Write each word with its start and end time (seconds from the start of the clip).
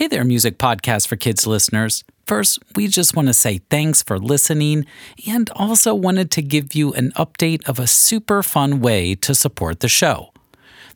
Hey 0.00 0.06
there, 0.06 0.24
Music 0.24 0.56
Podcast 0.56 1.08
for 1.08 1.16
Kids 1.16 1.46
listeners. 1.46 2.04
First, 2.26 2.58
we 2.74 2.88
just 2.88 3.14
want 3.14 3.28
to 3.28 3.34
say 3.34 3.58
thanks 3.68 4.02
for 4.02 4.18
listening 4.18 4.86
and 5.28 5.50
also 5.50 5.94
wanted 5.94 6.30
to 6.30 6.40
give 6.40 6.74
you 6.74 6.94
an 6.94 7.12
update 7.18 7.68
of 7.68 7.78
a 7.78 7.86
super 7.86 8.42
fun 8.42 8.80
way 8.80 9.14
to 9.16 9.34
support 9.34 9.80
the 9.80 9.90
show. 9.90 10.32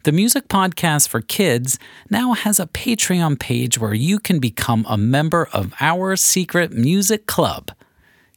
The 0.05 0.13
Music 0.13 0.49
Podcast 0.49 1.09
for 1.09 1.21
Kids 1.21 1.79
now 2.09 2.33
has 2.33 2.59
a 2.59 2.65
Patreon 2.67 3.39
page 3.39 3.79
where 3.79 3.93
you 3.93 4.19
can 4.19 4.39
become 4.39 4.87
a 4.89 4.97
member 4.97 5.51
of 5.53 5.75
our 5.81 6.17
secret 6.17 6.73
music 6.73 7.27
club. 7.27 7.73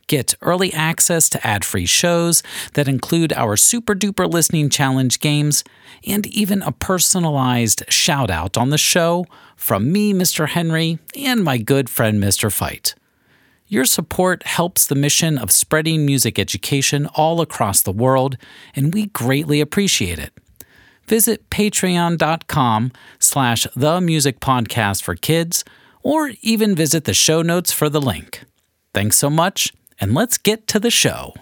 Get 0.07 0.35
early 0.41 0.71
access 0.71 1.27
to 1.29 1.45
ad 1.45 1.65
free 1.65 1.85
shows 1.85 2.41
that 2.75 2.87
include 2.87 3.33
our 3.33 3.57
super 3.57 3.93
duper 3.93 4.31
listening 4.31 4.69
challenge 4.69 5.19
games 5.19 5.65
and 6.07 6.25
even 6.27 6.61
a 6.61 6.71
personalized 6.71 7.83
shout 7.91 8.31
out 8.31 8.57
on 8.57 8.69
the 8.69 8.77
show 8.77 9.25
from 9.57 9.91
me, 9.91 10.13
Mr. 10.13 10.47
Henry, 10.47 10.99
and 11.17 11.43
my 11.43 11.57
good 11.57 11.89
friend, 11.89 12.23
Mr. 12.23 12.49
Fite. 12.49 12.95
Your 13.67 13.83
support 13.83 14.43
helps 14.43 14.87
the 14.87 14.95
mission 14.95 15.37
of 15.37 15.51
spreading 15.51 16.05
music 16.05 16.39
education 16.39 17.07
all 17.07 17.41
across 17.41 17.81
the 17.81 17.91
world, 17.91 18.37
and 18.73 18.93
we 18.93 19.07
greatly 19.07 19.59
appreciate 19.59 20.19
it. 20.19 20.31
Visit 21.05 21.49
patreon.com 21.49 22.93
slash 23.19 23.67
the 23.75 23.99
music 23.99 24.39
podcast 24.39 25.03
for 25.03 25.15
kids, 25.15 25.65
or 26.01 26.31
even 26.41 26.75
visit 26.75 27.03
the 27.03 27.13
show 27.13 27.41
notes 27.41 27.73
for 27.73 27.89
the 27.89 27.99
link. 27.99 28.45
Thanks 28.93 29.17
so 29.17 29.29
much 29.29 29.73
and 29.99 30.13
let's 30.13 30.37
get 30.37 30.67
to 30.67 30.79
the 30.79 30.91
show. 30.91 31.33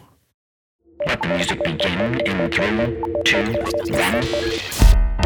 Let 1.05 1.21
the 1.21 1.27
music 1.29 1.63
begin 1.63 2.19
in 2.21 2.51
three, 2.51 3.23
two, 3.23 3.53
one. 3.91 5.25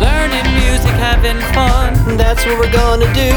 Learning 0.00 0.46
music, 0.54 0.94
having 0.98 1.38
fun. 1.52 2.16
That's 2.16 2.44
what 2.46 2.58
we're 2.58 2.72
gonna 2.72 3.12
do. 3.14 3.30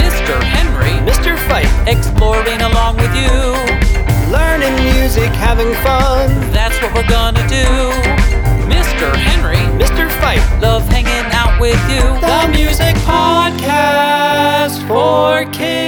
Mr. 0.00 0.34
Henry, 0.42 0.94
Mr. 1.10 1.38
Fite, 1.46 1.70
exploring 1.86 2.60
along 2.62 2.96
with 2.96 3.14
you. 3.14 3.84
learning 4.32 4.74
music, 4.82 5.30
having 5.34 5.72
fun. 5.84 6.28
That's 6.50 6.80
what 6.82 6.92
we're 6.94 7.08
gonna 7.08 7.46
do. 7.48 8.23
Mr. 8.64 9.14
Henry, 9.14 9.58
Mr. 9.78 10.10
Fite. 10.20 10.40
love 10.62 10.88
hanging 10.88 11.30
out 11.32 11.60
with 11.60 11.78
you. 11.90 12.00
the 12.00 12.48
music 12.50 12.94
podcast 13.04 14.80
for 14.88 15.44
kids. 15.52 15.84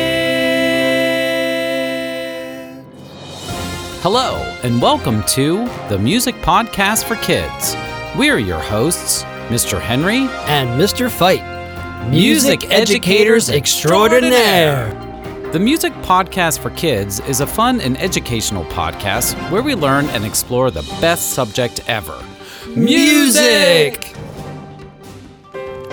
Hello, 4.03 4.37
and 4.63 4.83
welcome 4.83 5.23
to 5.29 5.65
the 5.89 5.99
Music 5.99 6.35
Podcast 6.37 7.05
for 7.05 7.17
Kids. 7.17 7.75
We're 8.15 8.37
your 8.39 8.61
hosts, 8.61 9.23
Mr. 9.49 9.81
Henry, 9.81 10.29
and 10.47 10.79
Mr. 10.79 11.11
Fite, 11.11 12.11
Music 12.11 12.71
educators 12.71 13.49
extraordinaire. 13.49 14.91
The 15.51 15.59
Music 15.59 15.95
Podcast 16.03 16.59
for 16.59 16.69
Kids 16.71 17.21
is 17.21 17.41
a 17.41 17.47
fun 17.47 17.81
and 17.81 17.97
educational 17.99 18.67
podcast 18.67 19.35
where 19.51 19.63
we 19.63 19.75
learn 19.75 20.05
and 20.11 20.27
explore 20.27 20.71
the 20.71 20.83
best 21.01 21.31
subject 21.31 21.81
ever 21.89 22.23
Music! 22.77 24.15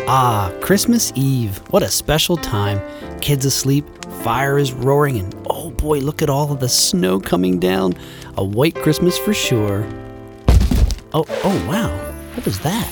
Ah, 0.06 0.52
Christmas 0.60 1.14
Eve. 1.16 1.58
What 1.70 1.82
a 1.82 1.88
special 1.88 2.36
time. 2.36 2.82
Kids 3.22 3.46
asleep, 3.46 3.86
fire 4.22 4.58
is 4.58 4.74
roaring, 4.74 5.18
and 5.18 5.34
oh 5.50 5.72
boy, 5.72 6.00
look 6.00 6.22
at 6.22 6.30
all 6.30 6.52
of 6.52 6.60
the 6.60 6.68
snow 6.68 7.22
coming 7.22 7.58
down. 7.58 7.94
A 8.36 8.44
white 8.44 8.76
Christmas 8.76 9.18
for 9.18 9.34
sure. 9.34 9.88
Oh, 11.14 11.26
oh 11.46 11.68
wow. 11.70 11.90
What 12.36 12.44
was 12.44 12.60
that? 12.60 12.92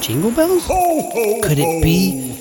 Jingle 0.00 0.32
bells? 0.32 0.66
Could 0.66 1.60
it 1.60 1.82
be? 1.84 2.34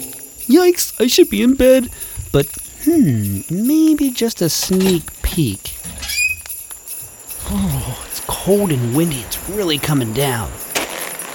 Yikes, 0.48 1.00
I 1.00 1.06
should 1.06 1.30
be 1.30 1.44
in 1.44 1.54
bed. 1.54 1.90
But, 2.34 2.48
hmm, 2.84 3.42
maybe 3.52 4.10
just 4.10 4.42
a 4.42 4.50
sneak 4.50 5.04
peek. 5.22 5.78
Oh, 7.54 8.01
it's 8.01 8.01
cold 8.44 8.72
and 8.72 8.96
windy. 8.96 9.20
It's 9.20 9.50
really 9.50 9.78
coming 9.78 10.14
down. 10.14 10.50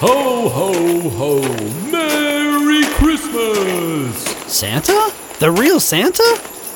Ho, 0.00 0.48
ho, 0.48 1.08
ho! 1.08 1.40
Merry 1.88 2.84
Christmas! 2.94 4.16
Santa? 4.52 5.12
The 5.38 5.52
real 5.52 5.78
Santa? 5.78 6.24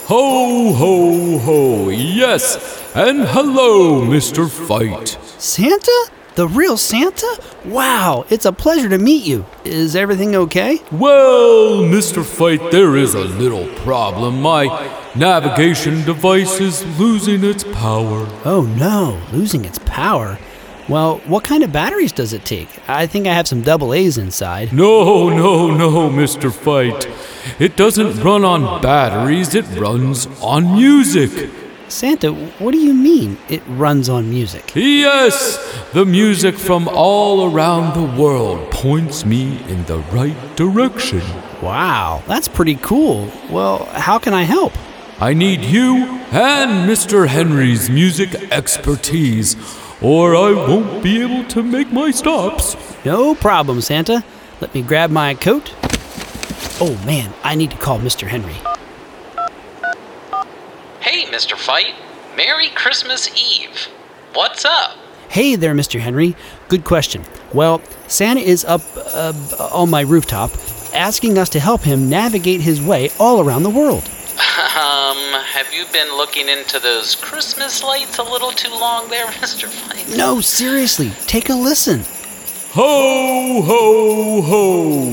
Ho, 0.07 0.73
ho, 0.73 1.39
ho! 1.39 1.89
Yes! 1.89 2.81
And 2.95 3.23
hello, 3.23 4.03
Mr. 4.03 4.49
Fite! 4.49 5.19
Santa? 5.41 6.11
The 6.37 6.47
real 6.47 6.77
Santa? 6.77 7.43
Wow, 7.65 8.25
it's 8.31 8.47
a 8.47 8.53
pleasure 8.53 8.89
to 8.89 8.99
meet 8.99 9.27
you. 9.27 9.45
Is 9.65 9.97
everything 9.97 10.37
okay? 10.37 10.81
Well, 10.93 11.83
Mr. 11.83 12.25
Fite, 12.25 12.71
there 12.71 12.97
is 12.97 13.15
a 13.15 13.25
little 13.25 13.67
problem. 13.79 14.41
My 14.41 14.65
navigation 15.17 16.05
device 16.05 16.61
is 16.61 16.87
losing 17.01 17.43
its 17.43 17.65
power. 17.65 18.29
Oh 18.45 18.63
no, 18.79 19.21
losing 19.37 19.65
its 19.65 19.81
power. 19.81 19.90
Well, 20.91 21.19
what 21.27 21.45
kind 21.45 21.63
of 21.63 21.73
batteries 21.73 22.11
does 22.11 22.33
it 22.33 22.45
take? 22.45 22.69
I 22.89 23.07
think 23.07 23.27
I 23.27 23.33
have 23.33 23.47
some 23.47 23.61
double 23.61 23.95
A's 23.95 24.19
inside. 24.19 24.73
No, 24.73 25.29
no, 25.29 25.71
no, 25.71 26.11
Mr. 26.11 26.53
Fite. 26.53 27.07
It 27.61 27.77
doesn't 27.77 28.21
run 28.23 28.45
on 28.45 28.83
batteries, 28.83 29.55
it 29.55 29.67
runs 29.79 30.27
on 30.41 30.73
music. 30.73 31.51
Santa, 31.89 32.33
what 32.33 32.73
do 32.73 32.79
you 32.79 32.95
mean 32.95 33.37
it 33.49 33.63
runs 33.69 34.09
on 34.09 34.31
music? 34.31 34.73
Yes, 34.75 35.59
the 35.93 36.05
music 36.05 36.57
from 36.57 36.89
all 36.89 37.53
around 37.53 37.95
the 37.95 38.21
world 38.21 38.71
points 38.71 39.25
me 39.25 39.63
in 39.69 39.85
the 39.85 39.99
right 40.13 40.57
direction. 40.57 41.23
Wow, 41.63 42.23
that's 42.27 42.49
pretty 42.49 42.77
cool. 42.77 43.31
Well, 43.51 43.85
how 43.87 44.19
can 44.19 44.35
I 44.35 44.43
help? 44.43 44.73
I 45.21 45.35
need 45.35 45.63
you 45.65 46.05
and 46.33 46.89
Mr. 46.89 47.27
Henry's 47.27 47.91
music 47.91 48.35
expertise, 48.53 49.57
or 50.03 50.35
I 50.35 50.53
won't 50.53 51.03
be 51.03 51.21
able 51.23 51.49
to 51.49 51.63
make 51.63 51.93
my 51.93 52.11
stops. 52.11 52.77
No 53.05 53.35
problem, 53.35 53.81
Santa. 53.81 54.25
Let 54.61 54.75
me 54.75 54.83
grab 54.83 55.11
my 55.11 55.35
coat. 55.35 55.75
Oh 56.81 56.99
man, 57.05 57.33
I 57.43 57.55
need 57.55 57.71
to 57.71 57.77
call 57.77 57.99
Mr. 57.99 58.27
Henry. 58.27 58.57
Hey, 61.01 61.25
Mr. 61.27 61.57
Fite. 61.57 61.95
Merry 62.37 62.69
Christmas 62.69 63.29
Eve. 63.37 63.89
What's 64.33 64.65
up? 64.65 64.97
Hey 65.29 65.57
there, 65.57 65.75
Mr. 65.75 66.01
Henry. 66.01 66.37
Good 66.69 66.85
question. 66.85 67.25
Well, 67.53 67.83
Santa 68.09 68.41
is 68.41 68.65
up 68.65 68.81
uh, 68.97 69.33
on 69.73 69.91
my 69.91 70.01
rooftop 70.01 70.51
asking 70.95 71.39
us 71.39 71.49
to 71.51 71.61
help 71.61 71.83
him 71.83 72.09
navigate 72.09 72.61
his 72.61 72.81
way 72.81 73.11
all 73.19 73.41
around 73.41 73.63
the 73.63 73.71
world. 73.71 74.09
Um, 74.41 75.19
have 75.45 75.71
you 75.73 75.85
been 75.93 76.17
looking 76.17 76.49
into 76.49 76.79
those 76.79 77.15
Christmas 77.15 77.83
lights 77.85 78.17
a 78.19 78.23
little 78.23 78.51
too 78.53 78.71
long 78.71 79.09
there, 79.11 79.27
Mr. 79.27 79.69
Fite? 79.69 80.09
No, 80.17 80.41
seriously, 80.41 81.11
take 81.27 81.51
a 81.51 81.55
listen. 81.55 82.05
Ho, 82.73 83.61
ho, 83.63 84.41
ho! 84.43 85.05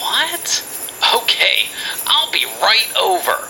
What? 0.00 0.64
Okay, 1.22 1.66
I'll 2.06 2.32
be 2.32 2.44
right 2.60 2.88
over. 3.00 3.48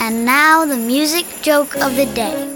And 0.00 0.24
now 0.24 0.64
the 0.64 0.76
music 0.76 1.26
joke 1.42 1.74
of 1.76 1.96
the 1.96 2.06
day. 2.06 2.54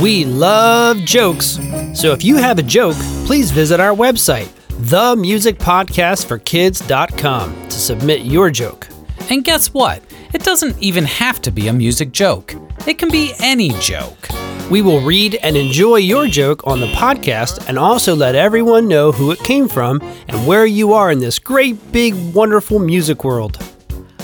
We 0.00 0.24
love 0.24 0.98
jokes. 0.98 1.58
So 1.94 2.12
if 2.12 2.22
you 2.22 2.36
have 2.36 2.60
a 2.60 2.62
joke, 2.62 2.96
please 3.26 3.50
visit 3.50 3.80
our 3.80 3.92
website, 3.94 4.46
themusicpodcastforkids.com, 4.68 7.68
to 7.68 7.72
submit 7.72 8.20
your 8.22 8.50
joke. 8.50 8.86
And 9.30 9.42
guess 9.42 9.72
what? 9.72 10.02
It 10.34 10.42
doesn't 10.42 10.80
even 10.82 11.04
have 11.04 11.40
to 11.42 11.50
be 11.50 11.68
a 11.68 11.72
music 11.72 12.12
joke. 12.12 12.54
It 12.86 12.98
can 12.98 13.10
be 13.10 13.32
any 13.40 13.70
joke. 13.80 14.28
We 14.70 14.82
will 14.82 15.00
read 15.00 15.36
and 15.36 15.56
enjoy 15.56 15.96
your 15.96 16.26
joke 16.26 16.66
on 16.66 16.80
the 16.80 16.88
podcast 16.88 17.68
and 17.68 17.78
also 17.78 18.14
let 18.14 18.34
everyone 18.34 18.88
know 18.88 19.12
who 19.12 19.30
it 19.30 19.38
came 19.40 19.68
from 19.68 20.00
and 20.28 20.46
where 20.46 20.66
you 20.66 20.92
are 20.92 21.10
in 21.10 21.18
this 21.18 21.38
great, 21.38 21.92
big, 21.92 22.14
wonderful 22.34 22.78
music 22.78 23.24
world. 23.24 23.62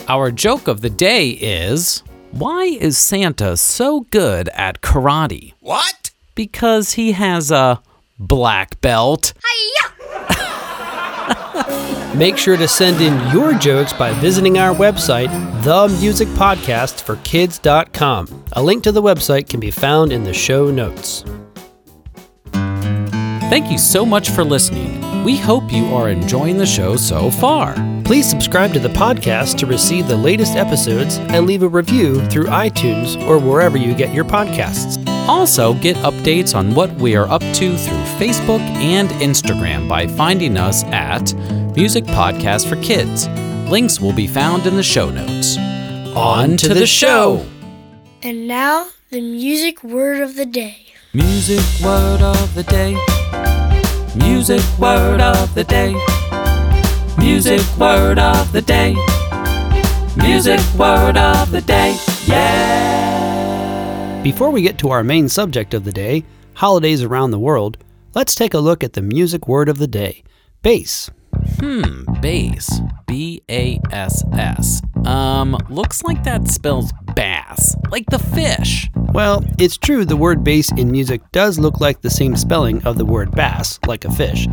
Our 0.09 0.31
joke 0.31 0.69
of 0.69 0.81
the 0.81 0.91
day 0.91 1.31
is 1.31 2.03
why 2.33 2.65
is 2.65 2.99
Santa 2.99 3.57
so 3.57 4.01
good 4.11 4.49
at 4.51 4.81
karate? 4.83 5.55
What? 5.61 6.11
Because 6.35 6.93
he 6.93 7.13
has 7.13 7.51
a 7.51 7.83
black 8.19 8.81
belt. 8.81 9.33
Make 12.15 12.37
sure 12.37 12.57
to 12.57 12.67
send 12.67 13.01
in 13.01 13.15
your 13.33 13.55
jokes 13.55 13.93
by 13.93 14.13
visiting 14.15 14.59
our 14.59 14.75
website, 14.75 15.29
themusicpodcastforkids.com. 15.63 18.45
A 18.53 18.63
link 18.63 18.83
to 18.83 18.91
the 18.93 19.03
website 19.03 19.49
can 19.49 19.61
be 19.61 19.71
found 19.71 20.13
in 20.13 20.25
the 20.25 20.35
show 20.35 20.71
notes. 20.71 21.25
Thank 23.51 23.71
you 23.71 23.79
so 23.79 24.05
much 24.05 24.31
for 24.31 24.45
listening. 24.45 25.25
We 25.25 25.37
hope 25.37 25.73
you 25.73 25.87
are 25.95 26.09
enjoying 26.09 26.59
the 26.59 26.67
show 26.67 26.97
so 26.97 27.31
far. 27.31 27.75
Please 28.05 28.29
subscribe 28.29 28.73
to 28.73 28.81
the 28.81 28.89
podcast 28.89 29.57
to 29.59 29.67
receive 29.67 30.09
the 30.09 30.17
latest 30.17 30.57
episodes 30.57 31.19
and 31.19 31.47
leave 31.47 31.63
a 31.63 31.69
review 31.69 32.27
through 32.29 32.47
iTunes 32.47 33.21
or 33.27 33.39
wherever 33.39 33.77
you 33.77 33.95
get 33.95 34.15
your 34.15 34.25
podcasts. 34.25 34.97
Also, 35.29 35.75
get 35.75 35.97
updates 35.99 36.57
on 36.57 36.75
what 36.75 36.91
we 36.95 37.15
are 37.15 37.29
up 37.29 37.43
to 37.43 37.77
through 37.77 38.03
Facebook 38.19 38.61
and 38.81 39.11
Instagram 39.11 39.87
by 39.89 40.07
finding 40.07 40.57
us 40.57 40.83
at 40.85 41.35
Music 41.77 42.05
Podcast 42.05 42.69
for 42.69 42.77
Kids. 42.83 43.29
Links 43.71 44.01
will 44.01 44.13
be 44.13 44.27
found 44.27 44.67
in 44.67 44.77
the 44.77 44.83
show 44.83 45.09
notes. 45.09 45.57
On 46.17 46.57
to 46.57 46.75
the 46.75 46.87
show! 46.87 47.47
And 48.23 48.49
now, 48.49 48.89
the 49.11 49.21
music 49.21 49.83
word 49.85 50.21
of 50.21 50.35
the 50.35 50.47
day. 50.47 50.87
Music 51.15 51.65
word 51.83 52.21
of 52.23 52.55
the 52.55 52.65
day. 52.65 52.97
Music 54.17 54.63
word 54.79 55.21
of 55.21 55.55
the 55.55 55.65
day. 55.65 55.93
Music 57.19 57.63
word 57.79 58.19
of 58.19 58.53
the 58.53 58.63
day. 58.63 58.95
Music 60.17 60.61
word 60.79 61.17
of 61.17 61.51
the 61.51 61.63
day. 61.63 61.97
Yeah! 62.27 64.21
Before 64.23 64.51
we 64.51 64.63
get 64.63 64.77
to 64.79 64.91
our 64.91 65.05
main 65.05 65.29
subject 65.29 65.73
of 65.75 65.85
the 65.85 65.93
day, 65.93 66.25
holidays 66.55 67.03
around 67.03 67.31
the 67.31 67.39
world, 67.39 67.79
let's 68.15 68.35
take 68.35 68.55
a 68.55 68.59
look 68.59 68.83
at 68.85 68.95
the 68.95 69.03
music 69.03 69.47
word 69.47 69.69
of 69.69 69.79
the 69.79 69.89
day 69.89 70.23
bass. 70.63 71.11
Hmm, 71.59 72.05
bass. 72.21 72.81
B 73.07 73.43
A 73.51 73.81
S 73.91 74.23
S. 74.35 74.83
Um, 75.05 75.57
looks 75.69 76.03
like 76.05 76.23
that 76.25 76.47
spells 76.47 76.93
bass, 77.17 77.75
like 77.91 78.07
the 78.07 78.19
fish. 78.19 78.89
Well, 79.13 79.45
it's 79.59 79.77
true 79.77 80.05
the 80.05 80.17
word 80.17 80.45
bass 80.45 80.71
in 80.73 80.91
music 80.93 81.21
does 81.33 81.59
look 81.59 81.81
like 81.81 82.01
the 82.01 82.11
same 82.11 82.37
spelling 82.37 82.83
of 82.85 82.99
the 82.99 83.05
word 83.05 83.33
bass, 83.33 83.81
like 83.87 84.05
a 84.05 84.13
fish. 84.13 84.47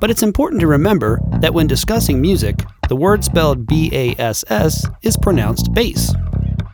But 0.00 0.10
it's 0.10 0.24
important 0.24 0.60
to 0.62 0.66
remember 0.66 1.20
that 1.38 1.54
when 1.54 1.68
discussing 1.68 2.20
music, 2.20 2.64
the 2.88 2.96
word 2.96 3.22
spelled 3.22 3.66
B 3.66 3.90
A 3.92 4.16
S 4.20 4.44
S 4.48 4.86
is 5.02 5.16
pronounced 5.16 5.72
bass. 5.72 6.12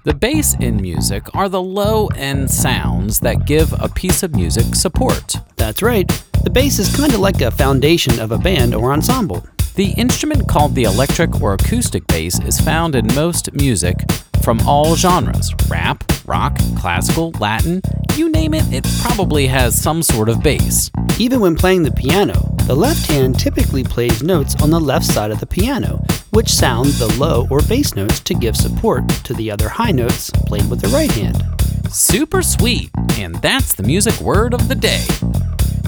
The 0.05 0.15
bass 0.15 0.55
in 0.61 0.81
music 0.81 1.23
are 1.35 1.49
the 1.49 1.63
low 1.63 2.07
end 2.15 2.51
sounds 2.51 3.21
that 3.21 3.45
give 3.45 3.75
a 3.79 3.89
piece 3.89 4.23
of 4.23 4.35
music 4.35 4.75
support. 4.75 5.37
That's 5.57 5.83
right, 5.83 6.09
the 6.45 6.51
bass 6.51 6.79
is 6.79 6.97
kind 6.97 7.13
of 7.13 7.21
like 7.21 7.41
a 7.41 7.51
foundation 7.51 8.21
of 8.21 8.33
a 8.33 8.39
band 8.39 8.75
or 8.75 8.93
ensemble. 8.93 9.45
The 9.77 9.93
instrument 9.99 10.49
called 10.49 10.75
the 10.75 10.85
electric 10.85 11.43
or 11.43 11.53
acoustic 11.53 12.07
bass 12.07 12.41
is 12.41 12.59
found 12.59 12.95
in 12.95 13.07
most 13.15 13.53
music 13.53 13.99
from 14.43 14.59
all 14.67 14.97
genres 14.97 15.53
rap, 15.69 16.03
rock, 16.25 16.59
classical, 16.79 17.31
Latin, 17.39 17.83
you 18.15 18.31
name 18.31 18.55
it, 18.55 18.65
it 18.73 18.87
probably 19.03 19.47
has 19.47 19.79
some 19.79 20.03
sort 20.03 20.31
of 20.31 20.43
bass. 20.43 20.91
Even 21.19 21.41
when 21.41 21.57
playing 21.57 21.83
the 21.83 21.93
piano, 21.93 22.57
the 22.63 22.75
left 22.75 23.07
hand 23.07 23.39
typically 23.39 23.85
plays 23.85 24.23
notes 24.23 24.55
on 24.63 24.71
the 24.71 24.81
left 24.81 25.05
side 25.05 25.31
of 25.31 25.41
the 25.41 25.47
piano, 25.47 26.03
which 26.31 26.49
sound 26.49 26.87
the 26.93 27.15
low 27.19 27.47
or 27.51 27.61
bass 27.61 27.95
notes 27.95 28.21
to 28.21 28.33
give 28.33 28.57
support 28.57 29.07
to 29.25 29.35
the 29.35 29.51
other 29.51 29.69
high 29.69 29.93
notes 29.93 30.31
played 30.47 30.71
with 30.71 30.81
the 30.81 30.89
right 30.89 31.13
hand. 31.13 31.45
Super 31.93 32.41
sweet, 32.41 32.89
and 33.19 33.35
that's 33.43 33.75
the 33.75 33.83
music 33.83 34.19
word 34.23 34.55
of 34.55 34.69
the 34.69 34.75
day 34.75 35.05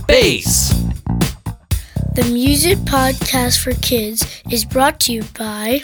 bass. 0.07 0.75
The 2.19 2.25
Music 2.33 2.79
Podcast 2.79 3.63
for 3.63 3.75
Kids 3.75 4.43
is 4.51 4.65
brought 4.65 4.99
to 5.03 5.13
you 5.13 5.23
by 5.39 5.83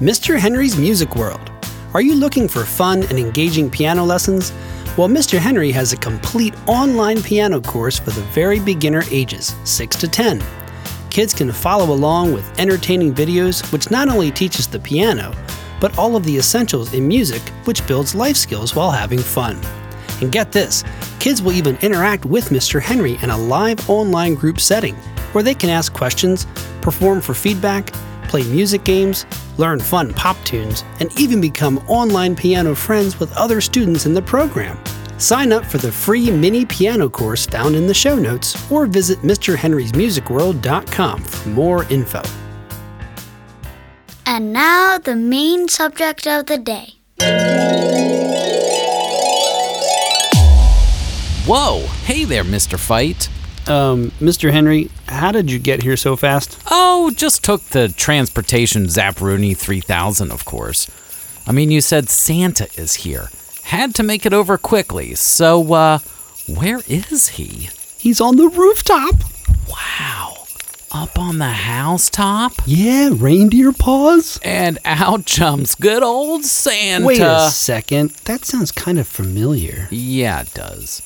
Mr. 0.00 0.36
Henry's 0.36 0.76
Music 0.76 1.14
World. 1.14 1.48
Are 1.94 2.00
you 2.00 2.16
looking 2.16 2.48
for 2.48 2.64
fun 2.64 3.04
and 3.04 3.20
engaging 3.20 3.70
piano 3.70 4.02
lessons? 4.02 4.52
Well, 4.98 5.06
Mr. 5.06 5.38
Henry 5.38 5.70
has 5.70 5.92
a 5.92 5.96
complete 5.96 6.56
online 6.66 7.22
piano 7.22 7.60
course 7.60 8.00
for 8.00 8.10
the 8.10 8.22
very 8.32 8.58
beginner 8.58 9.04
ages, 9.12 9.54
6 9.62 9.94
to 9.98 10.08
10. 10.08 10.42
Kids 11.10 11.32
can 11.32 11.52
follow 11.52 11.94
along 11.94 12.32
with 12.32 12.58
entertaining 12.58 13.14
videos, 13.14 13.72
which 13.72 13.92
not 13.92 14.08
only 14.08 14.32
teaches 14.32 14.66
the 14.66 14.80
piano, 14.80 15.32
but 15.78 15.96
all 15.96 16.16
of 16.16 16.24
the 16.24 16.36
essentials 16.36 16.94
in 16.94 17.06
music, 17.06 17.42
which 17.62 17.86
builds 17.86 18.12
life 18.12 18.36
skills 18.36 18.74
while 18.74 18.90
having 18.90 19.20
fun. 19.20 19.60
And 20.20 20.32
get 20.32 20.50
this 20.50 20.82
kids 21.20 21.40
will 21.40 21.52
even 21.52 21.76
interact 21.76 22.24
with 22.24 22.48
Mr. 22.48 22.82
Henry 22.82 23.18
in 23.22 23.30
a 23.30 23.38
live 23.38 23.88
online 23.88 24.34
group 24.34 24.58
setting 24.58 24.96
where 25.34 25.44
they 25.44 25.54
can 25.54 25.70
ask 25.70 25.92
questions, 25.92 26.46
perform 26.80 27.20
for 27.20 27.34
feedback, 27.34 27.92
play 28.28 28.42
music 28.44 28.84
games, 28.84 29.26
learn 29.58 29.80
fun 29.80 30.12
pop 30.14 30.36
tunes, 30.44 30.84
and 31.00 31.10
even 31.18 31.40
become 31.40 31.78
online 31.88 32.34
piano 32.34 32.74
friends 32.74 33.20
with 33.20 33.32
other 33.36 33.60
students 33.60 34.06
in 34.06 34.14
the 34.14 34.22
program. 34.22 34.78
Sign 35.18 35.52
up 35.52 35.64
for 35.64 35.78
the 35.78 35.92
free 35.92 36.30
mini 36.30 36.64
piano 36.64 37.08
course 37.08 37.46
found 37.46 37.76
in 37.76 37.86
the 37.86 37.94
show 37.94 38.16
notes 38.16 38.70
or 38.70 38.86
visit 38.86 39.18
MrHenry'sMusicWorld.com 39.20 41.22
for 41.22 41.48
more 41.50 41.84
info. 41.84 42.22
And 44.26 44.52
now, 44.52 44.98
the 44.98 45.16
main 45.16 45.68
subject 45.68 46.26
of 46.26 46.46
the 46.46 46.58
day. 46.58 46.94
Whoa, 51.46 51.86
hey 52.04 52.24
there, 52.24 52.42
Mr. 52.42 52.78
Fite. 52.78 53.28
Um, 53.66 54.10
Mr. 54.20 54.50
Henry, 54.52 54.90
how 55.08 55.32
did 55.32 55.50
you 55.50 55.58
get 55.58 55.82
here 55.82 55.96
so 55.96 56.16
fast? 56.16 56.58
Oh, 56.70 57.10
just 57.16 57.42
took 57.42 57.62
the 57.64 57.88
transportation 57.88 58.84
Zapruni 58.84 59.56
3000, 59.56 60.30
of 60.30 60.44
course. 60.44 60.88
I 61.46 61.52
mean, 61.52 61.70
you 61.70 61.80
said 61.80 62.08
Santa 62.08 62.68
is 62.80 62.94
here. 62.96 63.30
Had 63.64 63.94
to 63.96 64.02
make 64.02 64.26
it 64.26 64.32
over 64.34 64.58
quickly, 64.58 65.14
so, 65.14 65.72
uh, 65.72 65.98
where 66.46 66.80
is 66.86 67.28
he? 67.30 67.70
He's 67.96 68.20
on 68.20 68.36
the 68.36 68.48
rooftop. 68.48 69.14
Wow. 69.68 70.44
Up 70.92 71.18
on 71.18 71.38
the 71.38 71.48
housetop? 71.48 72.52
Yeah, 72.66 73.10
reindeer 73.12 73.72
paws. 73.72 74.38
And 74.44 74.78
out 74.84 75.24
jumps 75.24 75.74
good 75.74 76.02
old 76.04 76.44
Santa. 76.44 77.04
Wait 77.06 77.20
a 77.20 77.50
second. 77.50 78.10
That 78.26 78.44
sounds 78.44 78.70
kind 78.70 78.98
of 78.98 79.08
familiar. 79.08 79.88
Yeah, 79.90 80.42
it 80.42 80.54
does. 80.54 81.02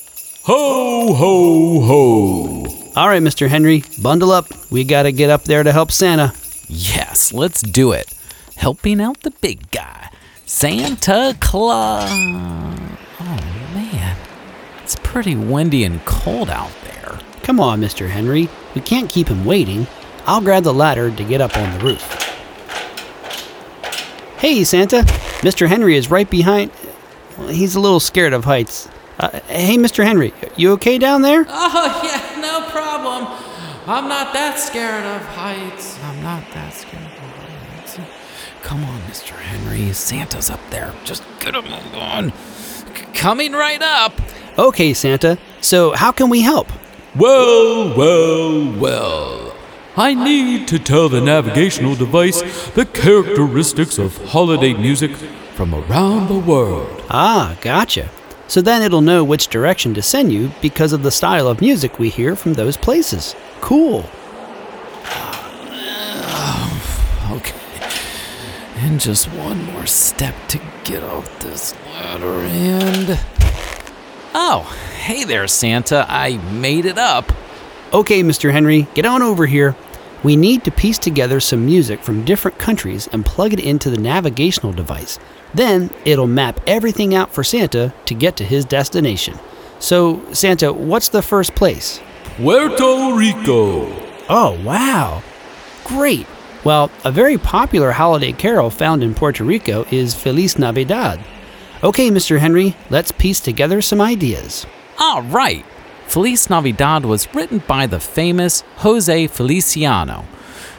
Ho, 0.50 1.12
ho, 1.12 1.80
ho. 1.82 2.92
All 2.96 3.06
right, 3.06 3.22
Mr. 3.22 3.48
Henry, 3.48 3.84
bundle 4.00 4.30
up. 4.30 4.46
We 4.70 4.82
gotta 4.82 5.12
get 5.12 5.28
up 5.28 5.42
there 5.42 5.62
to 5.62 5.72
help 5.72 5.92
Santa. 5.92 6.32
Yes, 6.68 7.34
let's 7.34 7.60
do 7.60 7.92
it. 7.92 8.14
Helping 8.56 8.98
out 8.98 9.20
the 9.20 9.30
big 9.30 9.70
guy, 9.70 10.10
Santa 10.46 11.36
Claus. 11.38 12.08
Oh, 12.10 13.38
man. 13.74 14.16
It's 14.82 14.96
pretty 15.02 15.36
windy 15.36 15.84
and 15.84 16.02
cold 16.06 16.48
out 16.48 16.72
there. 16.82 17.18
Come 17.42 17.60
on, 17.60 17.82
Mr. 17.82 18.08
Henry. 18.08 18.48
We 18.74 18.80
can't 18.80 19.10
keep 19.10 19.28
him 19.28 19.44
waiting. 19.44 19.86
I'll 20.24 20.40
grab 20.40 20.62
the 20.62 20.72
ladder 20.72 21.14
to 21.14 21.24
get 21.24 21.42
up 21.42 21.58
on 21.58 21.78
the 21.78 21.84
roof. 21.84 22.02
Hey, 24.38 24.64
Santa. 24.64 25.02
Mr. 25.42 25.68
Henry 25.68 25.94
is 25.94 26.10
right 26.10 26.30
behind. 26.30 26.70
Well, 27.36 27.48
he's 27.48 27.74
a 27.74 27.80
little 27.80 28.00
scared 28.00 28.32
of 28.32 28.46
heights. 28.46 28.88
Uh, 29.18 29.40
hey, 29.48 29.76
Mr. 29.76 30.04
Henry, 30.04 30.32
you 30.56 30.72
okay 30.72 30.98
down 30.98 31.22
there? 31.22 31.44
Oh, 31.48 32.00
yeah, 32.04 32.40
no 32.40 32.68
problem. 32.70 33.26
I'm 33.86 34.08
not 34.08 34.32
that 34.32 34.58
scared 34.58 35.04
of 35.04 35.22
heights. 35.34 35.98
I'm 36.04 36.22
not 36.22 36.42
that 36.52 36.72
scared 36.74 37.02
of 37.02 37.10
heights. 37.18 37.98
Come 38.62 38.84
on, 38.84 39.00
Mr. 39.02 39.32
Henry. 39.32 39.92
Santa's 39.92 40.50
up 40.50 40.60
there. 40.70 40.92
Just 41.04 41.24
get 41.40 41.54
him 41.54 41.66
on. 41.94 42.32
C- 42.34 42.84
coming 43.14 43.52
right 43.52 43.80
up. 43.82 44.12
Okay, 44.58 44.92
Santa. 44.94 45.38
So, 45.60 45.92
how 45.92 46.12
can 46.12 46.28
we 46.28 46.42
help? 46.42 46.68
Well, 47.16 47.96
well, 47.96 48.78
well. 48.78 49.54
I 49.96 50.14
need 50.14 50.68
to 50.68 50.78
tell 50.78 51.08
the 51.08 51.20
navigational 51.20 51.96
device 51.96 52.40
the 52.70 52.84
characteristics 52.86 53.98
of 53.98 54.16
holiday 54.28 54.74
music 54.74 55.10
from 55.54 55.74
around 55.74 56.28
the 56.28 56.38
world. 56.38 57.02
Ah, 57.10 57.56
gotcha. 57.62 58.10
So 58.48 58.62
then 58.62 58.82
it'll 58.82 59.02
know 59.02 59.22
which 59.22 59.48
direction 59.48 59.94
to 59.94 60.02
send 60.02 60.32
you 60.32 60.50
because 60.60 60.92
of 60.92 61.02
the 61.02 61.10
style 61.10 61.46
of 61.46 61.60
music 61.60 61.98
we 61.98 62.08
hear 62.08 62.34
from 62.34 62.54
those 62.54 62.76
places. 62.76 63.36
Cool. 63.60 64.08
Okay. 67.30 67.54
And 68.76 68.98
just 68.98 69.26
one 69.34 69.62
more 69.64 69.84
step 69.84 70.34
to 70.48 70.58
get 70.82 71.02
up 71.02 71.26
this 71.40 71.74
ladder 71.92 72.40
and. 72.40 73.20
Oh, 74.34 74.62
hey 75.02 75.24
there, 75.24 75.46
Santa. 75.46 76.06
I 76.08 76.38
made 76.52 76.86
it 76.86 76.96
up. 76.96 77.30
Okay, 77.92 78.22
Mr. 78.22 78.50
Henry, 78.50 78.86
get 78.94 79.04
on 79.04 79.20
over 79.20 79.44
here. 79.44 79.76
We 80.24 80.36
need 80.36 80.64
to 80.64 80.70
piece 80.70 80.98
together 80.98 81.38
some 81.38 81.64
music 81.64 82.00
from 82.00 82.24
different 82.24 82.58
countries 82.58 83.08
and 83.12 83.24
plug 83.24 83.52
it 83.52 83.60
into 83.60 83.88
the 83.88 83.98
navigational 83.98 84.72
device. 84.72 85.18
Then 85.54 85.90
it'll 86.04 86.26
map 86.26 86.60
everything 86.66 87.14
out 87.14 87.32
for 87.32 87.44
Santa 87.44 87.94
to 88.06 88.14
get 88.14 88.36
to 88.36 88.44
his 88.44 88.64
destination. 88.64 89.38
So, 89.78 90.20
Santa, 90.32 90.72
what's 90.72 91.08
the 91.08 91.22
first 91.22 91.54
place? 91.54 92.00
Puerto 92.36 93.14
Rico. 93.14 93.86
Oh, 94.28 94.60
wow. 94.64 95.22
Great. 95.84 96.26
Well, 96.64 96.90
a 97.04 97.12
very 97.12 97.38
popular 97.38 97.92
holiday 97.92 98.32
carol 98.32 98.70
found 98.70 99.02
in 99.04 99.14
Puerto 99.14 99.44
Rico 99.44 99.86
is 99.90 100.14
Feliz 100.14 100.58
Navidad. 100.58 101.24
Okay, 101.82 102.10
Mr. 102.10 102.40
Henry, 102.40 102.76
let's 102.90 103.12
piece 103.12 103.38
together 103.38 103.80
some 103.80 104.00
ideas. 104.00 104.66
All 104.98 105.22
right. 105.22 105.64
Feliz 106.08 106.48
Navidad 106.48 107.04
was 107.04 107.32
written 107.34 107.58
by 107.58 107.86
the 107.86 108.00
famous 108.00 108.62
Jose 108.76 109.26
Feliciano, 109.26 110.24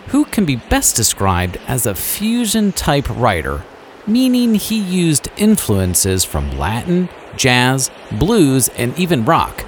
who 0.08 0.26
can 0.26 0.44
be 0.44 0.56
best 0.56 0.96
described 0.96 1.60
as 1.68 1.86
a 1.86 1.94
fusion 1.94 2.72
type 2.72 3.08
writer, 3.08 3.64
meaning 4.08 4.56
he 4.56 4.80
used 4.80 5.30
influences 5.38 6.26
from 6.26 6.58
Latin, 6.58 7.10
jazz, 7.38 7.92
blues, 8.12 8.70
and 8.70 8.98
even 8.98 9.24
rock. 9.24 9.64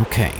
Okay, 0.00 0.34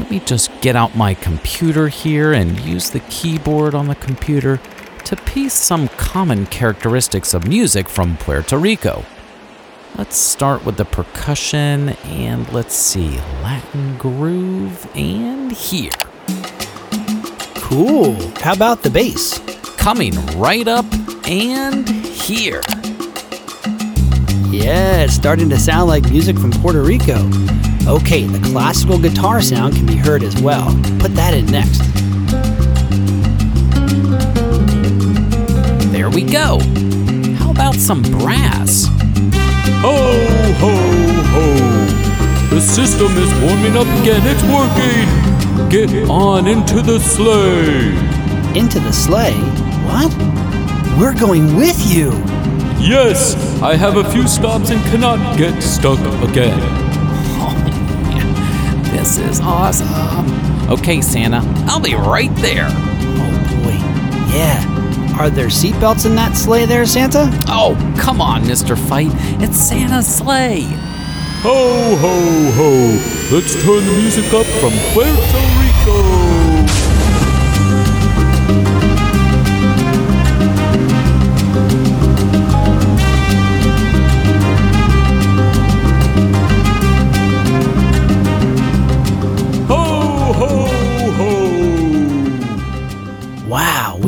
let 0.00 0.10
me 0.10 0.18
just 0.18 0.50
get 0.60 0.74
out 0.74 0.96
my 0.96 1.14
computer 1.14 1.86
here 1.86 2.32
and 2.32 2.58
use 2.58 2.90
the 2.90 3.00
keyboard 3.10 3.76
on 3.76 3.86
the 3.86 3.94
computer 3.94 4.60
to 5.04 5.14
piece 5.14 5.54
some 5.54 5.86
common 5.86 6.46
characteristics 6.46 7.32
of 7.32 7.46
music 7.46 7.88
from 7.88 8.16
Puerto 8.16 8.58
Rico. 8.58 9.04
Let's 9.96 10.16
start 10.16 10.64
with 10.64 10.76
the 10.76 10.84
percussion 10.84 11.90
and 12.04 12.50
let's 12.52 12.74
see, 12.74 13.18
Latin 13.42 13.98
groove 13.98 14.88
and 14.94 15.52
here. 15.52 15.90
Cool. 17.56 18.14
How 18.38 18.54
about 18.54 18.82
the 18.82 18.90
bass? 18.90 19.38
Coming 19.76 20.14
right 20.38 20.66
up 20.66 20.86
and 21.28 21.88
here. 21.88 22.62
Yeah, 24.48 25.02
it's 25.02 25.14
starting 25.14 25.48
to 25.50 25.58
sound 25.58 25.88
like 25.88 26.08
music 26.10 26.38
from 26.38 26.52
Puerto 26.52 26.82
Rico. 26.82 27.18
Okay, 27.86 28.24
the 28.24 28.40
classical 28.50 28.98
guitar 28.98 29.42
sound 29.42 29.74
can 29.74 29.86
be 29.86 29.96
heard 29.96 30.22
as 30.22 30.40
well. 30.40 30.66
Put 30.98 31.14
that 31.14 31.34
in 31.34 31.46
next. 31.46 31.80
There 35.92 36.10
we 36.10 36.22
go. 36.22 36.58
How 37.36 37.50
about 37.50 37.74
some 37.74 38.02
brass? 38.02 38.86
Ho, 39.82 39.96
ho, 40.60 40.74
ho! 41.32 42.54
The 42.54 42.60
system 42.60 43.16
is 43.16 43.32
warming 43.40 43.76
up 43.78 43.86
again. 44.02 44.20
It's 44.24 44.42
working. 44.44 45.68
Get 45.70 46.10
on 46.10 46.46
into 46.46 46.82
the 46.82 46.98
sleigh. 46.98 47.94
Into 48.58 48.78
the 48.78 48.92
sleigh? 48.92 49.32
What? 49.88 50.12
We're 51.00 51.18
going 51.18 51.56
with 51.56 51.78
you. 51.90 52.10
Yes, 52.78 53.36
I 53.62 53.74
have 53.74 53.96
a 53.96 54.04
few 54.10 54.28
stops 54.28 54.70
and 54.70 54.82
cannot 54.90 55.38
get 55.38 55.62
stuck 55.62 55.98
again. 56.28 56.58
Oh, 57.40 57.54
this 58.92 59.16
is 59.18 59.40
awesome. 59.40 59.88
Okay, 60.70 61.00
Santa, 61.00 61.40
I'll 61.66 61.80
be 61.80 61.94
right 61.94 62.34
there. 62.36 62.68
Oh 62.68 63.62
boy. 63.62 63.76
Yeah. 64.36 64.79
Are 65.20 65.28
there 65.28 65.48
seatbelts 65.48 66.06
in 66.06 66.14
that 66.14 66.34
sleigh 66.34 66.64
there, 66.64 66.86
Santa? 66.86 67.28
Oh, 67.46 67.76
come 67.98 68.22
on, 68.22 68.42
Mr. 68.44 68.74
Fite. 68.88 69.12
It's 69.42 69.58
Santa's 69.58 70.06
sleigh. 70.06 70.62
Ho, 71.42 71.94
ho, 72.00 72.50
ho! 72.52 73.36
Let's 73.36 73.52
turn 73.62 73.84
the 73.84 73.92
music 74.00 74.32
up 74.32 74.46
from 74.46 74.72
Puerto 74.94 75.59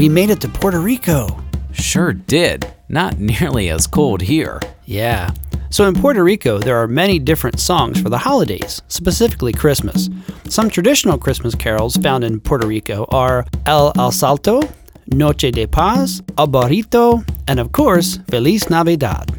we 0.03 0.09
made 0.09 0.31
it 0.31 0.41
to 0.41 0.49
Puerto 0.49 0.81
Rico. 0.81 1.41
Sure 1.71 2.13
did. 2.13 2.67
Not 2.89 3.21
nearly 3.21 3.71
as 3.71 3.87
cold 3.87 4.21
here. 4.21 4.59
Yeah. 4.85 5.31
So 5.71 5.87
in 5.87 5.95
Puerto 5.95 6.25
Rico, 6.25 6.59
there 6.59 6.77
are 6.79 6.89
many 6.89 7.21
different 7.21 7.61
songs 7.61 8.01
for 8.01 8.09
the 8.09 8.19
holidays, 8.19 8.83
specifically 8.89 9.53
Christmas. 9.53 10.11
Some 10.49 10.71
traditional 10.71 11.19
Christmas 11.19 11.55
carols 11.55 11.97
found 11.99 12.25
in 12.25 12.41
Puerto 12.41 12.67
Rico 12.67 13.07
are 13.11 13.47
El 13.65 13.93
Alsalto, 13.93 14.69
Noche 15.13 15.53
de 15.53 15.69
Paz, 15.69 16.21
Albarito, 16.37 17.25
and 17.47 17.61
of 17.61 17.71
course, 17.71 18.19
Feliz 18.29 18.69
Navidad. 18.69 19.31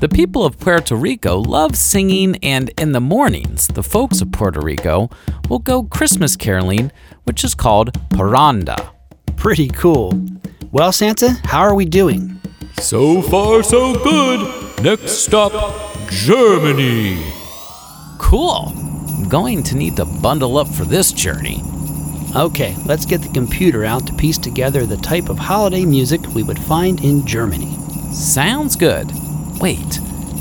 The 0.00 0.08
people 0.08 0.44
of 0.44 0.58
Puerto 0.58 0.96
Rico 0.96 1.38
love 1.38 1.76
singing, 1.76 2.38
and 2.42 2.72
in 2.76 2.90
the 2.90 3.00
mornings, 3.00 3.68
the 3.68 3.84
folks 3.84 4.20
of 4.20 4.32
Puerto 4.32 4.60
Rico 4.60 5.10
will 5.48 5.60
go 5.60 5.84
Christmas 5.84 6.34
caroling, 6.34 6.90
which 7.22 7.44
is 7.44 7.54
called 7.54 7.92
parranda. 8.10 8.97
Pretty 9.38 9.68
cool. 9.68 10.12
Well, 10.72 10.90
Santa, 10.90 11.36
how 11.44 11.60
are 11.60 11.74
we 11.74 11.84
doing? 11.84 12.40
So 12.80 13.22
far, 13.22 13.62
so 13.62 13.94
good. 13.94 14.82
Next 14.82 15.12
stop, 15.12 15.96
Germany. 16.10 17.24
Cool. 18.18 18.72
I'm 18.74 19.28
going 19.28 19.62
to 19.62 19.76
need 19.76 19.96
to 19.96 20.04
bundle 20.04 20.58
up 20.58 20.66
for 20.66 20.84
this 20.84 21.12
journey. 21.12 21.62
Okay, 22.34 22.74
let's 22.84 23.06
get 23.06 23.22
the 23.22 23.32
computer 23.32 23.84
out 23.84 24.08
to 24.08 24.12
piece 24.14 24.38
together 24.38 24.84
the 24.84 24.96
type 24.96 25.28
of 25.28 25.38
holiday 25.38 25.84
music 25.84 26.20
we 26.34 26.42
would 26.42 26.58
find 26.58 27.02
in 27.02 27.24
Germany. 27.24 27.76
Sounds 28.12 28.74
good. 28.74 29.08
Wait, 29.60 30.00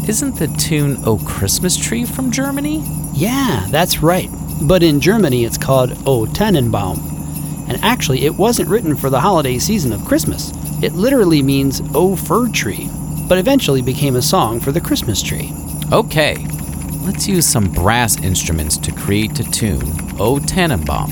isn't 0.09 0.37
the 0.37 0.47
tune 0.57 0.97
O 1.05 1.19
Christmas 1.19 1.77
Tree 1.77 2.03
from 2.03 2.31
Germany? 2.31 2.83
Yeah, 3.13 3.67
that's 3.69 4.01
right. 4.01 4.29
But 4.63 4.81
in 4.81 4.99
Germany, 4.99 5.45
it's 5.45 5.57
called 5.57 5.95
O 6.07 6.25
Tannenbaum. 6.25 7.16
And 7.67 7.83
actually, 7.83 8.25
it 8.25 8.35
wasn't 8.35 8.69
written 8.69 8.95
for 8.95 9.09
the 9.09 9.19
holiday 9.19 9.59
season 9.59 9.91
of 9.91 10.05
Christmas. 10.05 10.51
It 10.81 10.93
literally 10.93 11.41
means 11.41 11.81
O 11.93 12.15
Fir 12.15 12.49
Tree, 12.49 12.89
but 13.27 13.37
eventually 13.37 13.81
became 13.81 14.15
a 14.15 14.21
song 14.21 14.59
for 14.59 14.71
the 14.71 14.81
Christmas 14.81 15.21
tree. 15.21 15.51
Okay, 15.91 16.37
let's 17.01 17.27
use 17.27 17.45
some 17.45 17.71
brass 17.71 18.21
instruments 18.21 18.77
to 18.77 18.91
create 18.91 19.39
a 19.39 19.43
tune, 19.51 19.91
O 20.19 20.39
Tannenbaum. 20.39 21.11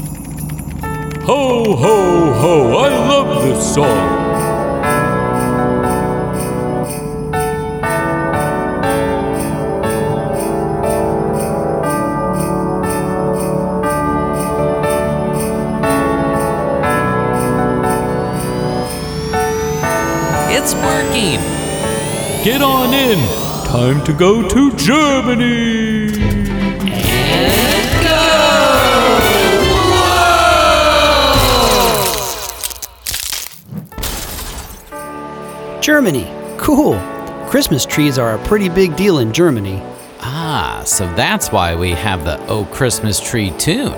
Ho, 1.25 1.75
ho, 1.75 2.33
ho! 2.33 2.77
I 2.77 2.89
love 2.89 3.43
this 3.43 3.74
song. 3.74 4.34
It's 20.57 20.74
working! 20.75 21.41
Get 22.45 22.62
on 22.62 22.93
in. 22.93 23.19
Time 23.67 24.01
to 24.05 24.13
go 24.13 24.47
to 24.47 24.71
Germany. 24.77 26.13
And 27.27 27.91
go! 28.01 28.15
Whoa! 35.74 35.81
Germany. 35.81 36.25
Cool. 36.57 36.97
Christmas 37.50 37.85
trees 37.85 38.17
are 38.17 38.35
a 38.35 38.39
pretty 38.45 38.69
big 38.69 38.95
deal 38.95 39.19
in 39.19 39.33
Germany. 39.33 39.81
Ah, 40.21 40.83
so 40.85 41.05
that's 41.15 41.51
why 41.51 41.75
we 41.75 41.91
have 41.91 42.24
the 42.24 42.39
Oh 42.47 42.63
Christmas 42.71 43.19
Tree 43.19 43.51
tune. 43.57 43.91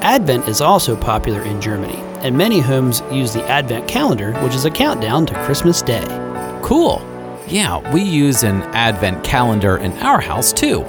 Advent 0.00 0.46
is 0.46 0.60
also 0.60 0.94
popular 0.94 1.42
in 1.42 1.60
Germany, 1.60 2.00
and 2.22 2.36
many 2.36 2.60
homes 2.60 3.02
use 3.10 3.32
the 3.32 3.44
Advent 3.48 3.88
calendar, 3.88 4.32
which 4.44 4.54
is 4.54 4.64
a 4.64 4.70
countdown 4.70 5.26
to 5.26 5.44
Christmas 5.44 5.82
Day. 5.82 6.04
Cool. 6.62 7.02
Yeah, 7.48 7.78
we 7.94 8.02
use 8.02 8.42
an 8.42 8.60
advent 8.74 9.24
calendar 9.24 9.78
in 9.78 9.92
our 9.98 10.20
house 10.20 10.52
too. 10.52 10.84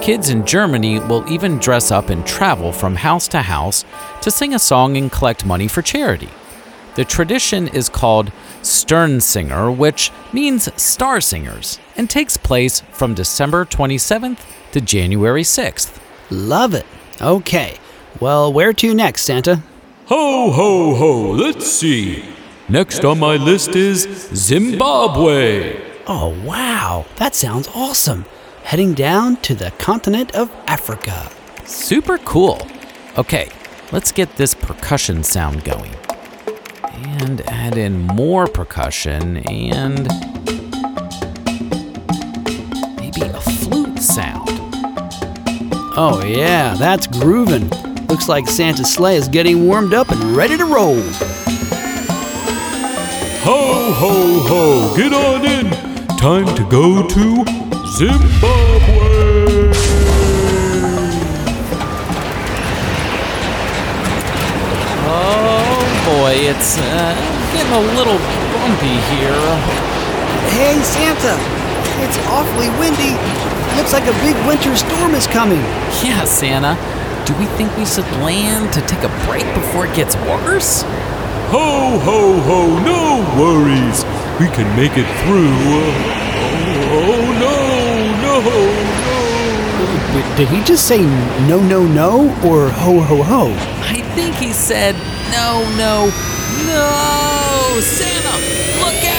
Kids 0.00 0.28
in 0.28 0.46
Germany 0.46 1.00
will 1.00 1.28
even 1.28 1.58
dress 1.58 1.90
up 1.90 2.10
and 2.10 2.24
travel 2.24 2.70
from 2.70 2.94
house 2.94 3.26
to 3.28 3.42
house 3.42 3.84
to 4.20 4.30
sing 4.30 4.54
a 4.54 4.58
song 4.58 4.96
and 4.96 5.10
collect 5.10 5.44
money 5.44 5.66
for 5.66 5.82
charity. 5.82 6.28
The 6.94 7.04
tradition 7.04 7.66
is 7.68 7.88
called 7.88 8.30
Sternsinger, 8.62 9.76
which 9.76 10.12
means 10.32 10.68
star 10.80 11.20
singers, 11.20 11.80
and 11.96 12.08
takes 12.08 12.36
place 12.36 12.82
from 12.92 13.14
December 13.14 13.64
27th 13.64 14.38
to 14.72 14.80
January 14.80 15.42
6th. 15.42 15.98
Love 16.30 16.72
it. 16.72 16.86
Okay. 17.20 17.78
Well, 18.20 18.52
where 18.52 18.72
to 18.74 18.94
next, 18.94 19.22
Santa? 19.22 19.62
Ho, 20.08 20.52
ho, 20.52 20.94
ho! 20.94 21.30
Let's 21.32 21.66
see. 21.68 22.24
Next 22.68 23.04
on 23.04 23.18
my 23.18 23.34
list 23.34 23.74
is 23.74 24.02
Zimbabwe. 24.32 25.80
Oh, 26.06 26.28
wow. 26.44 27.06
That 27.16 27.34
sounds 27.34 27.68
awesome. 27.74 28.24
Heading 28.62 28.94
down 28.94 29.36
to 29.38 29.56
the 29.56 29.72
continent 29.78 30.32
of 30.36 30.48
Africa. 30.68 31.28
Super 31.64 32.18
cool. 32.18 32.64
Okay, 33.18 33.48
let's 33.90 34.12
get 34.12 34.36
this 34.36 34.54
percussion 34.54 35.24
sound 35.24 35.64
going. 35.64 35.92
And 36.92 37.40
add 37.48 37.76
in 37.76 38.02
more 38.02 38.46
percussion 38.46 39.38
and 39.48 40.06
maybe 42.96 43.22
a 43.22 43.40
flute 43.40 43.98
sound. 43.98 44.50
Oh, 45.98 46.22
yeah, 46.24 46.76
that's 46.76 47.08
grooving. 47.08 47.68
Looks 48.16 48.30
like 48.30 48.48
Santa's 48.48 48.94
sleigh 48.94 49.16
is 49.16 49.28
getting 49.28 49.66
warmed 49.66 49.92
up 49.92 50.08
and 50.08 50.34
ready 50.34 50.56
to 50.56 50.64
roll. 50.64 50.98
Ho, 53.44 53.92
ho, 53.92 54.40
ho! 54.48 54.96
Get 54.96 55.12
on 55.12 55.44
in. 55.44 55.68
Time 56.16 56.46
to 56.56 56.64
go 56.70 57.06
to 57.06 57.44
Zimbabwe. 57.92 59.68
Oh 65.04 65.84
boy, 66.08 66.32
it's 66.40 66.78
uh, 66.78 67.12
getting 67.52 67.70
a 67.70 67.80
little 67.98 68.16
bumpy 68.56 68.96
here. 69.12 69.36
Hey, 70.56 70.80
Santa, 70.80 71.36
it's 72.00 72.16
awfully 72.28 72.70
windy. 72.80 73.12
looks 73.76 73.92
like 73.92 74.04
a 74.04 74.18
big 74.24 74.36
winter 74.48 74.74
storm 74.74 75.14
is 75.14 75.26
coming. 75.26 75.60
Yeah, 76.02 76.24
Santa. 76.24 76.95
Do 77.26 77.34
we 77.38 77.46
think 77.58 77.76
we 77.76 77.84
should 77.84 78.06
land 78.22 78.72
to 78.74 78.80
take 78.82 79.02
a 79.02 79.10
break 79.26 79.42
before 79.54 79.86
it 79.86 79.94
gets 79.96 80.14
worse? 80.30 80.82
Ho, 81.50 81.98
ho, 81.98 82.40
ho, 82.40 82.78
no 82.84 83.18
worries. 83.36 84.04
We 84.38 84.46
can 84.54 84.68
make 84.76 84.92
it 84.96 85.08
through. 85.22 85.50
Oh, 85.74 85.90
oh 86.94 87.22
no, 87.42 87.56
no, 88.22 88.34
no. 88.46 89.16
Wait, 90.14 90.36
Did 90.36 90.48
he 90.48 90.62
just 90.62 90.86
say 90.86 91.00
no, 91.48 91.60
no, 91.60 91.84
no, 91.84 92.28
or 92.48 92.68
ho, 92.68 93.00
ho, 93.00 93.22
ho? 93.24 93.52
I 93.82 94.02
think 94.14 94.36
he 94.36 94.52
said, 94.52 94.94
no, 95.32 95.64
no, 95.76 96.06
no! 96.64 97.80
Santa, 97.80 98.36
look 98.78 99.04
out! 99.04 99.15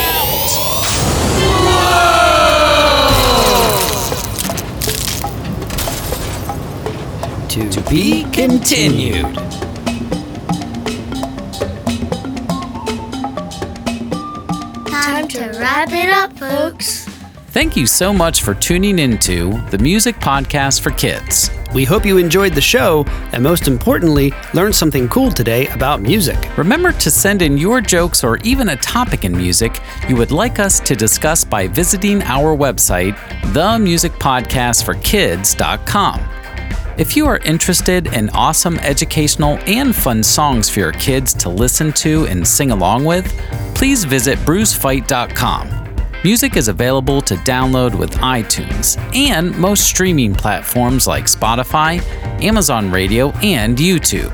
To, 7.57 7.81
Be 7.89 8.21
continued. 8.33 9.33
Time 14.85 15.27
to 15.29 15.39
wrap 15.57 15.89
it 15.91 16.11
up, 16.11 16.37
folks. 16.37 17.05
Thank 17.47 17.75
you 17.75 17.87
so 17.87 18.13
much 18.13 18.43
for 18.43 18.53
tuning 18.53 18.99
into 18.99 19.59
the 19.71 19.79
Music 19.79 20.17
Podcast 20.17 20.81
for 20.81 20.91
Kids. 20.91 21.49
We 21.73 21.83
hope 21.83 22.05
you 22.05 22.19
enjoyed 22.19 22.53
the 22.53 22.61
show, 22.61 23.03
and 23.33 23.41
most 23.41 23.67
importantly, 23.67 24.31
learned 24.53 24.75
something 24.75 25.09
cool 25.09 25.31
today 25.31 25.65
about 25.69 25.99
music. 25.99 26.37
Remember 26.59 26.91
to 26.91 27.09
send 27.09 27.41
in 27.41 27.57
your 27.57 27.81
jokes 27.81 28.23
or 28.23 28.37
even 28.43 28.69
a 28.69 28.75
topic 28.75 29.25
in 29.25 29.35
music 29.35 29.79
you 30.07 30.15
would 30.15 30.29
like 30.29 30.59
us 30.59 30.79
to 30.81 30.95
discuss 30.95 31.43
by 31.43 31.67
visiting 31.67 32.21
our 32.21 32.55
website, 32.55 33.15
themusicpodcastforkids.com. 33.51 36.36
If 36.97 37.15
you 37.15 37.27
are 37.27 37.37
interested 37.45 38.07
in 38.07 38.31
awesome 38.31 38.79
educational 38.79 39.59
and 39.67 39.95
fun 39.95 40.23
songs 40.23 40.67
for 40.67 40.79
your 40.79 40.93
kids 40.93 41.31
to 41.35 41.47
listen 41.47 41.93
to 41.93 42.25
and 42.25 42.47
sing 42.47 42.71
along 42.71 43.05
with, 43.05 43.31
please 43.75 44.03
visit 44.03 44.39
brucefite.com. 44.39 45.69
Music 46.23 46.57
is 46.57 46.69
available 46.69 47.21
to 47.21 47.35
download 47.35 47.93
with 47.93 48.15
iTunes 48.15 48.97
and 49.15 49.55
most 49.59 49.85
streaming 49.85 50.33
platforms 50.33 51.05
like 51.05 51.25
Spotify, 51.25 52.01
Amazon 52.41 52.89
Radio, 52.89 53.29
and 53.43 53.77
YouTube. 53.77 54.33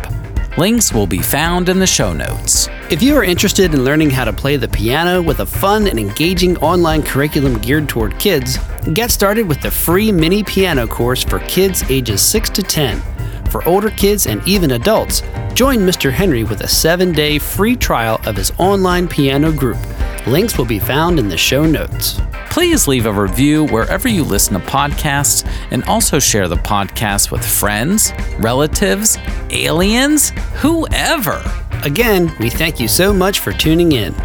Links 0.58 0.94
will 0.94 1.08
be 1.08 1.20
found 1.20 1.68
in 1.68 1.80
the 1.80 1.88
show 1.88 2.14
notes. 2.14 2.70
If 2.90 3.04
you 3.04 3.18
are 3.18 3.26
interested 3.26 3.74
in 3.74 3.84
learning 3.84 4.12
how 4.12 4.24
to 4.24 4.32
play 4.32 4.56
the 4.56 4.70
piano 4.70 5.22
with 5.22 5.42
a 5.42 5.46
fun 5.46 5.88
and 5.88 6.00
engaging 6.00 6.56
online 6.60 7.04
curriculum 7.04 7.58
geared 7.58 7.90
toward 7.90 8.18
kids, 8.20 8.58
get 8.92 9.12
started 9.12 9.48
with 9.48 9.62
the 9.62 9.72
free 9.72 10.12
mini 10.12 10.44
piano 10.44 10.86
course 10.86 11.24
for 11.24 11.40
kids 11.40 11.84
ages 11.90 12.22
6 12.22 12.50
to 12.52 12.64
10. 12.64 13.02
For 13.50 13.64
older 13.68 13.92
kids 13.92 14.28
and 14.28 14.46
even 14.48 14.72
adults, 14.72 15.22
join 15.54 15.78
Mr. 15.78 16.12
Henry 16.12 16.44
with 16.44 16.62
a 16.62 16.68
seven 16.68 17.12
day 17.12 17.38
free 17.38 17.76
trial 17.76 18.20
of 18.26 18.36
his 18.36 18.52
online 18.58 19.08
piano 19.08 19.52
group. 19.52 19.78
Links 20.26 20.58
will 20.58 20.66
be 20.66 20.80
found 20.80 21.20
in 21.20 21.30
the 21.30 21.38
show 21.38 21.66
notes. 21.66 22.20
Please 22.50 22.88
leave 22.88 23.06
a 23.06 23.12
review 23.14 23.66
wherever 23.66 24.08
you 24.08 24.24
listen 24.24 24.54
to 24.54 24.68
podcasts 24.68 25.48
and 25.72 25.84
also 25.86 26.20
share 26.20 26.48
the 26.48 26.56
podcast 26.56 27.32
with 27.32 27.46
friends, 27.46 28.12
relatives, 28.40 29.18
aliens, 29.50 30.30
whoever. 30.56 31.44
Again, 31.84 32.34
we 32.40 32.50
thank 32.50 32.80
you 32.80 32.88
so 32.88 33.14
much 33.14 33.40
for 33.40 33.52
tuning 33.52 33.92
in. 33.92 34.16